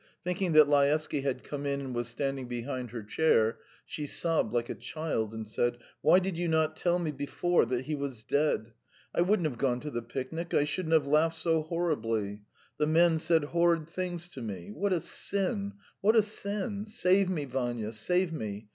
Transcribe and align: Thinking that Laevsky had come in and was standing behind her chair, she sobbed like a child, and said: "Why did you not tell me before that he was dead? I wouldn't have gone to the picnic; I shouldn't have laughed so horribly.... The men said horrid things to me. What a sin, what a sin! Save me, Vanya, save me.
Thinking 0.23 0.53
that 0.53 0.67
Laevsky 0.67 1.21
had 1.21 1.43
come 1.43 1.67
in 1.67 1.79
and 1.79 1.93
was 1.93 2.07
standing 2.07 2.47
behind 2.47 2.89
her 2.89 3.03
chair, 3.03 3.59
she 3.85 4.07
sobbed 4.07 4.51
like 4.51 4.67
a 4.67 4.73
child, 4.73 5.31
and 5.31 5.47
said: 5.47 5.77
"Why 6.01 6.17
did 6.17 6.35
you 6.35 6.47
not 6.47 6.75
tell 6.75 6.97
me 6.97 7.11
before 7.11 7.65
that 7.65 7.85
he 7.85 7.93
was 7.93 8.23
dead? 8.23 8.73
I 9.13 9.21
wouldn't 9.21 9.47
have 9.47 9.59
gone 9.59 9.79
to 9.81 9.91
the 9.91 10.01
picnic; 10.01 10.55
I 10.55 10.63
shouldn't 10.63 10.93
have 10.93 11.05
laughed 11.05 11.37
so 11.37 11.61
horribly.... 11.61 12.41
The 12.79 12.87
men 12.87 13.19
said 13.19 13.43
horrid 13.43 13.87
things 13.87 14.27
to 14.29 14.41
me. 14.41 14.71
What 14.71 14.91
a 14.91 15.01
sin, 15.01 15.73
what 15.99 16.15
a 16.15 16.23
sin! 16.23 16.85
Save 16.87 17.29
me, 17.29 17.45
Vanya, 17.45 17.93
save 17.93 18.33
me. 18.33 18.69